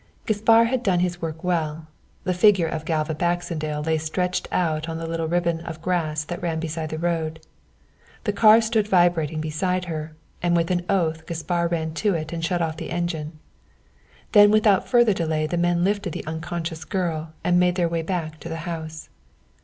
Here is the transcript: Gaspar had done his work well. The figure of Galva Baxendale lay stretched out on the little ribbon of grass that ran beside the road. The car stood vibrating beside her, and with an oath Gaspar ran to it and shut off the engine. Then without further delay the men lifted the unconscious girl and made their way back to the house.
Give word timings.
Gaspar 0.25 0.63
had 0.63 0.81
done 0.81 1.01
his 1.01 1.21
work 1.21 1.43
well. 1.43 1.85
The 2.23 2.33
figure 2.33 2.65
of 2.65 2.85
Galva 2.85 3.13
Baxendale 3.13 3.83
lay 3.83 3.99
stretched 3.99 4.47
out 4.51 4.89
on 4.89 4.97
the 4.97 5.05
little 5.05 5.27
ribbon 5.27 5.59
of 5.59 5.79
grass 5.79 6.23
that 6.23 6.41
ran 6.41 6.59
beside 6.59 6.89
the 6.89 6.97
road. 6.97 7.39
The 8.23 8.33
car 8.33 8.61
stood 8.61 8.87
vibrating 8.87 9.41
beside 9.41 9.85
her, 9.85 10.15
and 10.41 10.55
with 10.55 10.71
an 10.71 10.87
oath 10.89 11.27
Gaspar 11.27 11.67
ran 11.67 11.93
to 12.01 12.15
it 12.15 12.33
and 12.33 12.43
shut 12.43 12.63
off 12.63 12.77
the 12.77 12.89
engine. 12.89 13.37
Then 14.31 14.49
without 14.49 14.87
further 14.87 15.13
delay 15.13 15.45
the 15.45 15.55
men 15.57 15.83
lifted 15.83 16.13
the 16.13 16.25
unconscious 16.25 16.83
girl 16.83 17.33
and 17.43 17.59
made 17.59 17.75
their 17.75 17.87
way 17.87 18.01
back 18.01 18.39
to 18.39 18.49
the 18.49 18.57
house. 18.65 19.09